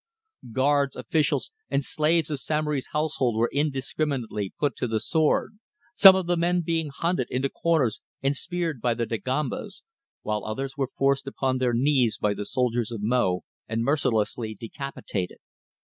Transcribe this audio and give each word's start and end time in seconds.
Guards, 0.51 0.95
officials 0.95 1.51
and 1.69 1.85
slaves 1.85 2.31
of 2.31 2.39
Samory's 2.39 2.87
household 2.91 3.35
were 3.37 3.51
indiscriminately 3.53 4.51
put 4.59 4.75
to 4.77 4.87
the 4.87 4.99
sword, 4.99 5.59
some 5.93 6.15
of 6.15 6.25
the 6.25 6.35
men 6.35 6.61
being 6.61 6.89
hunted 6.89 7.27
into 7.29 7.49
corners 7.51 8.01
and 8.23 8.35
speared 8.35 8.81
by 8.81 8.95
the 8.95 9.05
Dagombas, 9.05 9.83
while 10.23 10.43
others 10.43 10.75
were 10.75 10.89
forced 10.97 11.27
upon 11.27 11.59
their 11.59 11.73
knees 11.75 12.17
by 12.17 12.33
the 12.33 12.45
soldiers 12.45 12.91
of 12.91 13.03
Mo 13.03 13.41
and 13.67 13.83
mercilessly 13.83 14.55
decapitated. 14.59 15.37